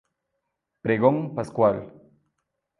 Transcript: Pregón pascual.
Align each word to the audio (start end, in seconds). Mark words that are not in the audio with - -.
Pregón 0.83 1.35
pascual. 1.35 1.77